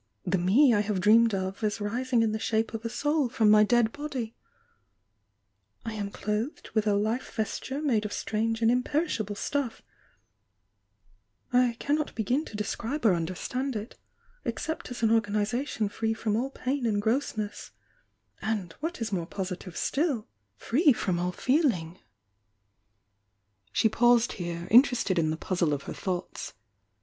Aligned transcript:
—the 0.33 0.39
Me 0.39 0.73
I 0.73 0.79
have 0.79 0.99
dreamed 0.99 1.35
of 1.35 1.63
as 1.63 1.79
rising 1.79 2.23
in 2.23 2.31
the 2.31 2.39
dhape 2.39 2.73
of 2.73 2.83
a 2.83 2.89
Soul 2.89 3.29
from 3.29 3.51
my 3.51 3.63
dead 3.63 3.91
body! 3.91 4.33
I 5.85 5.93
am 5.93 6.09
clothed 6.09 6.71
with 6.73 6.87
a 6.87 6.95
life 6.95 7.35
vesture 7.35 7.83
made 7.83 8.03
of 8.03 8.11
strange 8.11 8.63
and 8.63 8.71
imperishable 8.71 9.35
stuff,— 9.35 9.83
I 11.53 11.77
cannot 11.77 12.15
laegin 12.15 12.45
to 12.47 12.55
describe 12.55 13.05
or 13.05 13.13
understand 13.13 13.75
it, 13.75 13.95
except 14.43 14.89
as 14.89 15.03
an 15.03 15.11
organisation 15.11 15.87
free 15.87 16.15
from 16.15 16.35
all 16.35 16.49
pain 16.49 16.87
and 16.87 16.99
grossness— 16.99 17.69
and 18.51 18.73
what 18.79 19.01
is 19.01 19.11
more 19.11 19.27
positive 19.27 19.77
still— 19.77 20.27
free 20.67 20.93
from 20.93 21.19
aU 21.19 21.29
feeling!" 21.29 21.91
I 21.91 21.99
812 21.99 21.99
THE 21.99 23.33
YOUNG 23.35 23.37
DIANA 23.37 23.49
i., 23.51 23.67
:i!:.:M 23.67 23.69
She 23.73 23.89
paused 23.89 24.31
here, 24.31 24.67
interested 24.71 25.19
in 25.19 25.29
the 25.29 25.37
puule 25.37 25.71
of 25.73 25.83
her 25.83 25.93
thoughts. 25.93 26.53